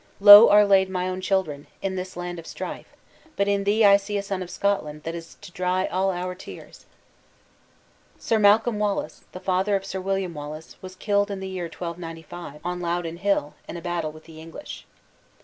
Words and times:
Low 0.19 0.49
are 0.49 0.65
laid 0.65 0.89
my 0.89 1.07
own 1.07 1.21
children, 1.21 1.67
in 1.79 1.95
this 1.95 2.17
land 2.17 2.39
of 2.39 2.47
strife, 2.47 2.87
but 3.35 3.47
in 3.47 3.65
thee 3.65 3.85
I 3.85 3.97
see 3.97 4.17
a 4.17 4.23
son 4.23 4.41
of 4.41 4.49
Scotland 4.49 5.03
that 5.03 5.13
is 5.13 5.35
to 5.41 5.51
dry 5.51 5.85
all 5.85 6.09
our 6.09 6.33
tears." 6.33 6.87
Sir 8.17 8.39
Malcolm 8.39 8.79
Wallace, 8.79 9.25
the 9.31 9.39
father 9.39 9.75
of 9.75 9.85
Sir 9.85 10.01
William 10.01 10.33
Wallace, 10.33 10.75
was 10.81 10.95
killed 10.95 11.29
in 11.29 11.39
the 11.39 11.47
year 11.47 11.65
1295, 11.65 12.61
on 12.63 12.79
Loudon 12.81 13.17
Hill, 13.17 13.53
in 13.67 13.77
a 13.77 13.79
battle 13.83 14.11
with 14.11 14.23
the 14.23 14.41
English. 14.41 14.87